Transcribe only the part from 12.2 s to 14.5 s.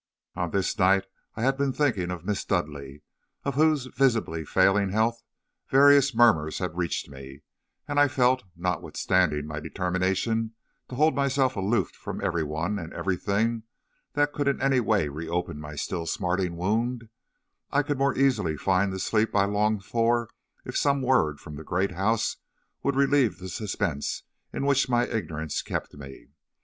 one and everything that could